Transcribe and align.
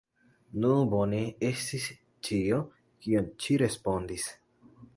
Nu 0.61 0.69
bone! 0.93 1.19
estis 1.49 1.85
ĉio, 2.29 2.59
kion 3.05 3.31
ŝi 3.45 3.61
respondis. 3.67 4.27